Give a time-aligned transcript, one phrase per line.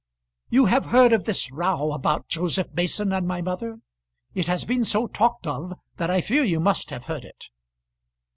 [0.49, 3.81] "You have heard of this row about Joseph Mason and my mother?
[4.33, 7.51] It has been so talked of that I fear you must have heard it."